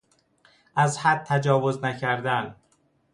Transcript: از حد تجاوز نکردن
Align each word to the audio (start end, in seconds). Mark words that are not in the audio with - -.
از 0.75 0.97
حد 0.97 1.23
تجاوز 1.23 1.83
نکردن 1.83 2.55